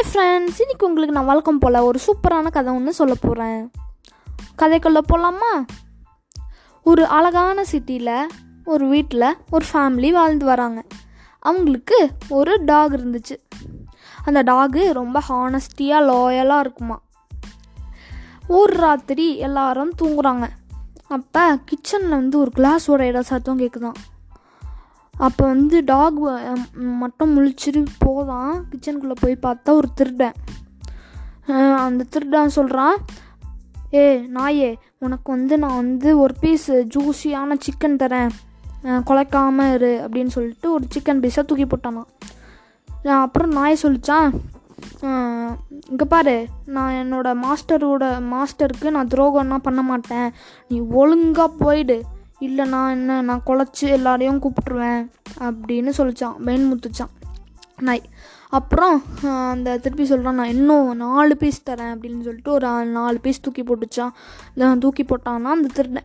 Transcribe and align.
Hi 0.00 0.02
friends 0.02 0.60
இன்னைக்கு 0.60 0.86
உங்களுக்கு 0.86 1.14
நான் 1.14 1.24
வழக்கம் 1.24 1.58
போல் 1.58 1.74
ஒரு 1.74 1.98
சூப்பரான 2.06 2.50
கதை 2.50 2.74
ஒன்று 2.74 2.92
சொல்ல 2.92 3.14
போகிறேன் 3.20 3.70
கதைக்குள்ளே 4.58 4.98
போகலாமா 4.98 5.64
ஒரு 6.84 7.06
அழகான 7.06 7.64
சிட்டியில் 7.64 8.28
ஒரு 8.64 8.88
வீட்டில் 8.88 9.36
ஒரு 9.50 9.64
ஃபேமிலி 9.72 10.10
வாழ்ந்து 10.10 10.44
வராங்க. 10.44 10.84
அவங்களுக்கு 11.38 12.10
ஒரு 12.28 12.58
டாக் 12.64 12.92
இருந்துச்சு. 12.92 13.36
அந்த 14.24 14.42
டாகு 14.42 14.92
ரொம்ப 14.92 15.22
ஹானஸ்டியாக 15.28 16.06
லாயலாக 16.06 16.58
இருக்குமா? 16.58 17.02
ஒரு 18.48 18.76
ராத்திரி 18.76 19.36
எல்லாரும் 19.36 19.92
தூங்குறாங்க. 20.02 20.48
அப்போ 21.08 21.54
கிச்சனில் 21.54 22.08
வந்து 22.08 22.38
ஒரு 22.38 22.50
கிளாஸோட 22.56 23.00
இட 23.00 23.22
சத்தம் 23.22 23.58
கேட்குதான் 23.58 23.94
அப்போ 25.26 25.42
வந்து 25.52 25.78
டாக் 25.90 26.18
மட்டும் 27.02 27.32
முழிச்சிட்டு 27.36 27.80
போதான். 28.04 28.52
கிச்சனுக்குள்ளே 28.70 29.16
போய் 29.22 29.42
பார்த்தா 29.46 29.70
ஒரு 29.80 29.88
திருடன் 29.98 30.38
அந்த 31.86 32.06
திருடன் 32.14 32.56
சொல்கிறான் 32.58 32.96
ஏ 34.00 34.04
நாயே 34.36 34.70
உனக்கு 35.04 35.28
வந்து 35.36 35.54
நான் 35.62 35.80
வந்து 35.82 36.10
ஒரு 36.22 36.34
பீஸ் 36.42 36.68
ஜூஸியான 36.94 37.56
சிக்கன் 37.66 38.00
தரேன். 38.02 38.30
குலைக்காமல் 39.08 39.72
இரு 39.76 39.92
அப்படின்னு 40.04 40.32
சொல்லிட்டு 40.36 40.66
ஒரு 40.76 40.84
சிக்கன் 40.94 41.22
பீஸை 41.24 41.42
தூக்கி 41.48 41.66
போட்டானான் 41.66 42.10
அப்புறம் 43.24 43.52
நாய் 43.58 43.82
சொல்லிச்சான் 43.82 44.30
இங்கே 45.90 46.06
பாரு 46.12 46.36
நான் 46.76 46.96
என்னோடய 47.02 47.40
மாஸ்டரோட 47.44 48.04
மாஸ்டருக்கு 48.32 48.94
நான் 48.96 49.12
துரோகம்னா 49.14 49.58
பண்ண 49.66 49.82
மாட்டேன். 49.90 50.28
நீ 50.70 50.78
ஒழுங்காக 51.00 51.56
போயிடு. 51.62 51.98
இல்லை 52.40 52.68
நான் 52.68 52.90
என்ன 52.90 53.20
நான் 53.20 53.42
குலைச்சி 53.46 53.80
எல்லாரையும் 53.80 54.42
கூப்பிட்ருவேன் 54.42 55.10
அப்படின்னு 55.38 55.92
சொல்லிச்சான் 55.96 56.36
பெயின் 56.36 56.74
முத்துச்சான் 56.74 57.10
நாய் 57.80 58.02
அப்புறம் 58.48 59.02
அந்த 59.22 59.78
திருப்பி 59.78 60.04
சொல்கிறான் 60.04 60.34
நான் 60.34 60.48
இன்னும் 60.48 60.96
நாலு 60.96 61.36
பீஸ் 61.36 61.62
தரேன் 61.70 61.94
அப்படின்னு 61.94 62.22
சொல்லிட்டு 62.22 62.52
ஒரு 62.52 62.84
நாலு 62.84 63.20
பீஸ் 63.20 63.40
தூக்கி 63.40 63.62
போட்டுச்சான். 63.62 64.78
தூக்கி 64.78 65.02
போட்டான்னா 65.02 65.42
அந்த 65.42 65.68
திருடன். 65.74 66.04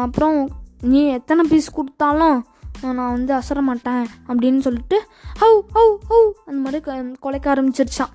அப்புறம் 0.00 0.50
நீ 0.80 1.06
எத்தனை 1.08 1.46
பீஸ் 1.48 1.70
கொடுத்தாலும் 1.70 2.46
நான் 2.82 3.12
வந்து 3.12 3.34
அசர 3.34 3.60
மாட்டேன் 3.60 4.06
அப்படின்னு 4.28 4.58
சொல்லிட்டு 4.58 5.06
ஹவு 5.40 5.60
ஹவு 5.74 5.96
ஹவு 6.10 6.30
அந்த 6.46 6.60
மாதிரி 6.60 6.80
க- 6.80 7.16
குலைக்க 7.20 7.54
ஆரம்பிச்சிருச்சான். 7.54 8.12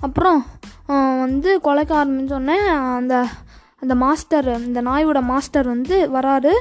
அப்புறம் 0.00 0.46
வந்து 1.18 1.60
குலைக்க 1.60 2.04
ஆரம்பித்தோடனே 2.04 2.56
அந்த 2.94 3.26
அந்த 3.82 3.94
மாஸ்டர் 4.02 4.48
இந்த 4.66 4.80
நாயோட 4.88 5.20
மாஸ்டர் 5.30 5.68
வந்து 5.74 5.96
வராரு. 6.16 6.52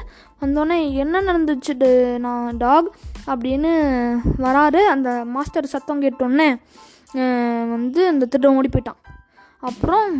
வந்தோடனே 0.41 0.77
என்ன 1.03 1.21
நடந்துச்சுட்டு 1.29 1.89
நான் 2.25 2.59
டாக்? 2.63 2.89
அப்படின்னு 3.31 3.71
வராரு. 4.45 4.81
அந்த 4.95 5.09
மாஸ்டர் 5.35 5.73
சத்தம் 5.73 6.03
கேட்டோடனே 6.03 6.49
வந்து 7.75 8.01
அந்த 8.11 8.27
திருடன் 8.31 8.57
ஓடி 8.59 8.71
போயிட்டான். 8.73 9.01
அப்புறம் 9.69 10.13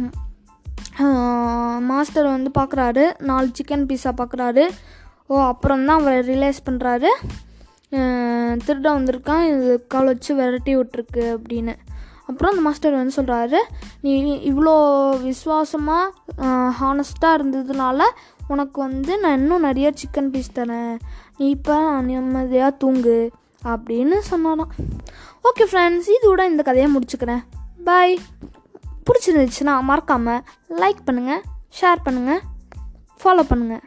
மாஸ்டர் 1.92 2.33
வந்து 2.36 2.52
பார்க்குறாரு 2.59 3.03
நாலு 3.30 3.50
சிக்கன் 3.58 3.86
பீஸா 3.89 4.11
பார்க்குறாரு 4.22 4.64
ஓ 5.31 5.36
அப்புறம் 5.52 5.86
தான் 5.88 6.00
அவர் 6.00 6.25
ரிலைஸ் 6.31 6.59
பண்ணுறாரு 6.67 7.09
திருடன் 8.66 8.97
வந்திருக்கான். 8.97 9.45
இது 9.52 9.75
கால் 9.94 10.09
வச்சு 10.11 10.31
விரட்டி 10.39 10.73
விட்ருக்கு 10.77 11.23
அப்படின்னு. 11.38 11.73
அப்புறம் 12.30 12.52
அந்த 12.52 12.63
மாஸ்டர் 12.67 12.97
வந்து 12.97 13.17
சொல்கிறாரு 13.19 13.59
நீ 14.05 14.13
இவ்வளோ 14.52 14.73
விசுவாசமாக 15.27 16.13
ஹானஸ்ட்டாக 16.81 17.38
இருந்ததுனால 17.39 18.08
உனக்கு 18.53 18.77
வந்து 18.86 19.13
நான் 19.23 19.38
இன்னும் 19.39 19.66
நிறைய 19.67 19.88
சிக்கன் 20.02 20.31
பீஸ் 20.33 20.55
தரேன். 20.59 20.94
நீ 21.38 21.47
இப்போ 21.55 21.75
நிம்மதியாக 22.08 22.77
தூங்கு 22.83 23.17
அப்படின்னு 23.71 24.17
சொன்னாராம். 24.31 24.71
ஓகே 25.49 25.66
ஃப்ரெண்ட்ஸ் 25.71 26.09
இதோட 26.17 26.41
இந்த 26.52 26.63
கதையை 26.69 26.89
முடிச்சுக்கிறேன். 26.95 27.44
பாய் 27.88 28.16
பிடிச்சிருந்துச்சுன்னா 29.08 29.75
மறக்காமல் 29.89 30.42
லைக் 30.81 31.05
பண்ணுங்கள் 31.09 31.43
ஷேர் 31.80 32.05
பண்ணுங்கள் 32.08 32.42
ஃபாலோ 33.21 33.43
பண்ணுங்கள் 33.52 33.83